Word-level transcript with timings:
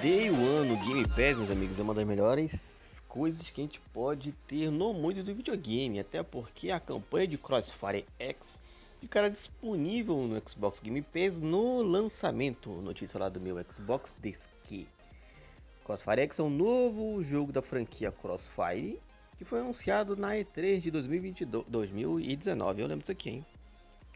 Day 0.00 0.30
One 0.30 0.68
no 0.68 0.76
Game 0.86 1.04
Pass, 1.08 1.36
meus 1.36 1.50
amigos, 1.50 1.76
é 1.76 1.82
uma 1.82 1.92
das 1.92 2.06
melhores 2.06 3.02
coisas 3.08 3.50
que 3.50 3.60
a 3.60 3.64
gente 3.64 3.80
pode 3.92 4.30
ter 4.46 4.70
no 4.70 4.94
mundo 4.94 5.24
do 5.24 5.34
videogame, 5.34 5.98
até 5.98 6.22
porque 6.22 6.70
a 6.70 6.78
campanha 6.78 7.26
de 7.26 7.36
Crossfire 7.36 8.06
X 8.16 8.62
ficará 9.00 9.28
disponível 9.28 10.16
no 10.22 10.40
Xbox 10.48 10.78
Game 10.78 11.02
Pass 11.02 11.40
no 11.40 11.82
lançamento. 11.82 12.70
Notícia 12.70 13.18
lá 13.18 13.28
do 13.28 13.40
meu 13.40 13.56
Xbox 13.68 14.16
que 14.62 14.86
Crossfire 15.82 16.20
X 16.20 16.38
é 16.38 16.44
um 16.44 16.50
novo 16.50 17.20
jogo 17.24 17.50
da 17.50 17.60
franquia 17.60 18.12
Crossfire 18.12 19.00
que 19.36 19.44
foi 19.44 19.58
anunciado 19.58 20.16
na 20.16 20.34
E3 20.34 20.80
de 20.80 20.92
2022, 20.92 21.66
2019. 21.66 22.82
Eu 22.82 22.86
lembro 22.86 23.00
disso 23.00 23.10
aqui, 23.10 23.30
hein? 23.30 23.46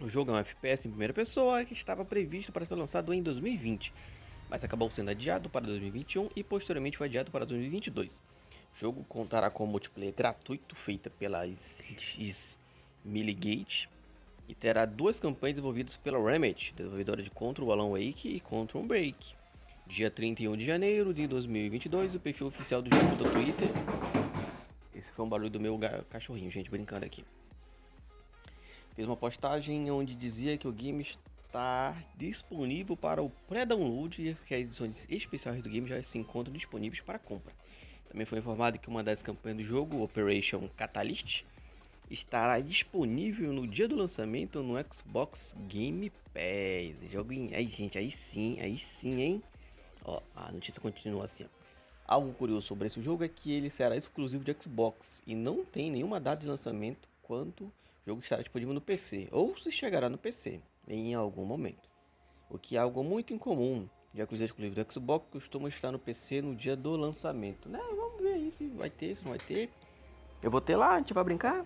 O 0.00 0.08
jogo 0.08 0.30
é 0.30 0.34
um 0.34 0.38
FPS 0.38 0.86
em 0.86 0.92
primeira 0.92 1.12
pessoa 1.12 1.64
que 1.64 1.74
estava 1.74 2.04
previsto 2.04 2.52
para 2.52 2.64
ser 2.64 2.76
lançado 2.76 3.12
em 3.12 3.20
2020 3.20 3.92
mas 4.52 4.62
acabou 4.62 4.90
sendo 4.90 5.10
adiado 5.10 5.48
para 5.48 5.64
2021 5.64 6.28
e 6.36 6.44
posteriormente 6.44 6.98
foi 6.98 7.06
adiado 7.06 7.30
para 7.30 7.46
2022. 7.46 8.12
O 8.12 8.78
jogo 8.78 9.02
contará 9.08 9.48
com 9.48 9.64
multiplayer 9.64 10.12
gratuito 10.14 10.76
feita 10.76 11.08
pela 11.08 11.48
Smilegate 13.02 13.88
e 14.46 14.54
terá 14.54 14.84
duas 14.84 15.18
campanhas 15.18 15.54
desenvolvidas 15.54 15.96
pela 15.96 16.22
Remedy, 16.22 16.74
desenvolvedora 16.76 17.22
de 17.22 17.30
Control 17.30 17.72
Alan 17.72 17.92
Wake 17.92 18.28
e 18.28 18.40
Control 18.40 18.84
Break. 18.84 19.34
Dia 19.86 20.10
31 20.10 20.54
de 20.58 20.66
janeiro 20.66 21.14
de 21.14 21.26
2022, 21.26 22.14
o 22.14 22.20
perfil 22.20 22.48
oficial 22.48 22.82
do 22.82 22.94
jogo 22.94 23.16
do 23.16 23.32
Twitter. 23.32 23.68
Esse 24.94 25.10
foi 25.12 25.24
um 25.24 25.30
barulho 25.30 25.48
do 25.48 25.58
meu 25.58 25.80
cachorrinho, 26.10 26.50
gente, 26.50 26.70
brincando 26.70 27.06
aqui. 27.06 27.24
Fez 28.94 29.08
uma 29.08 29.16
postagem 29.16 29.90
onde 29.90 30.14
dizia 30.14 30.58
que 30.58 30.68
o 30.68 30.72
game 30.72 31.06
estar 31.52 32.02
disponível 32.16 32.96
para 32.96 33.22
o 33.22 33.28
pré-download 33.46 34.36
que 34.46 34.54
as 34.54 34.60
edições 34.62 34.96
especiais 35.06 35.62
do 35.62 35.68
game 35.68 35.86
já 35.86 36.02
se 36.02 36.16
encontram 36.16 36.54
disponíveis 36.54 37.02
para 37.02 37.18
compra. 37.18 37.52
Também 38.08 38.24
foi 38.24 38.38
informado 38.38 38.78
que 38.78 38.88
uma 38.88 39.04
das 39.04 39.22
campanhas 39.22 39.58
do 39.58 39.64
jogo, 39.64 40.02
Operation 40.02 40.66
Catalyst, 40.76 41.44
estará 42.10 42.58
disponível 42.58 43.52
no 43.52 43.66
dia 43.66 43.86
do 43.86 43.96
lançamento 43.96 44.62
no 44.62 44.82
Xbox 44.92 45.54
Game 45.68 46.10
Pass. 46.32 47.10
Joguinho, 47.10 47.54
aí 47.54 47.66
gente, 47.66 47.98
aí 47.98 48.10
sim, 48.10 48.58
aí 48.58 48.78
sim, 48.78 49.20
hein? 49.20 49.42
Ó, 50.04 50.22
a 50.34 50.50
notícia 50.50 50.80
continua 50.80 51.24
assim. 51.24 51.44
Algo 52.06 52.32
curioso 52.32 52.66
sobre 52.66 52.86
esse 52.86 53.00
jogo 53.02 53.24
é 53.24 53.28
que 53.28 53.52
ele 53.52 53.68
será 53.68 53.94
exclusivo 53.94 54.42
de 54.42 54.54
Xbox 54.54 55.22
e 55.26 55.34
não 55.34 55.64
tem 55.64 55.90
nenhuma 55.90 56.18
data 56.18 56.40
de 56.40 56.48
lançamento 56.48 57.08
quanto 57.22 57.70
o 58.04 58.10
jogo 58.10 58.20
estará 58.22 58.42
disponível 58.42 58.74
no 58.74 58.80
PC 58.80 59.28
ou 59.30 59.56
se 59.58 59.70
chegará 59.70 60.08
no 60.08 60.18
PC 60.18 60.60
em 60.88 61.14
algum 61.14 61.44
momento. 61.44 61.88
O 62.50 62.58
que 62.58 62.76
é 62.76 62.80
algo 62.80 63.02
muito 63.04 63.32
incomum, 63.32 63.88
já 64.14 64.26
que 64.26 64.34
os 64.34 64.40
exclusivos 64.40 64.84
do 64.84 64.92
Xbox 64.92 65.26
costumam 65.30 65.68
estar 65.68 65.92
no 65.92 65.98
PC 65.98 66.42
no 66.42 66.54
dia 66.54 66.76
do 66.76 66.96
lançamento. 66.96 67.68
Né? 67.68 67.78
Vamos 67.96 68.20
ver 68.20 68.34
aí 68.34 68.52
se 68.52 68.66
vai 68.68 68.90
ter, 68.90 69.16
se 69.16 69.22
não 69.22 69.30
vai 69.30 69.38
ter. 69.38 69.70
Eu 70.42 70.50
vou 70.50 70.60
ter 70.60 70.76
lá, 70.76 70.94
a 70.94 70.98
gente 70.98 71.14
vai 71.14 71.22
brincar. 71.22 71.64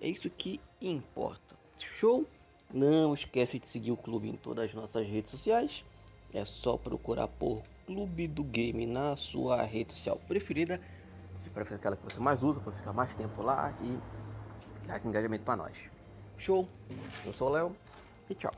É 0.00 0.08
isso 0.08 0.28
que 0.28 0.60
importa. 0.80 1.56
Show? 1.78 2.26
Não 2.72 3.14
esquece 3.14 3.58
de 3.58 3.66
seguir 3.66 3.92
o 3.92 3.96
clube 3.96 4.28
em 4.28 4.36
todas 4.36 4.66
as 4.66 4.74
nossas 4.74 5.06
redes 5.06 5.30
sociais. 5.30 5.84
É 6.32 6.44
só 6.44 6.76
procurar 6.76 7.28
por 7.28 7.62
Clube 7.86 8.28
do 8.28 8.44
Game 8.44 8.86
na 8.86 9.16
sua 9.16 9.62
rede 9.62 9.92
social 9.94 10.20
preferida. 10.28 10.80
De 11.42 11.50
preferência 11.50 11.76
aquela 11.76 11.96
que 11.96 12.04
você 12.04 12.20
mais 12.20 12.42
usa 12.42 12.60
para 12.60 12.72
ficar 12.72 12.92
mais 12.92 13.14
tempo 13.14 13.42
lá 13.42 13.76
e 13.80 13.98
dar 14.86 14.96
esse 14.96 15.08
engajamento 15.08 15.44
para 15.44 15.56
nós. 15.56 15.76
Show? 16.38 16.68
Eu 17.24 17.32
sou 17.32 17.48
o 17.48 17.52
Léo 17.52 17.76
e 18.28 18.34
tchau. 18.34 18.52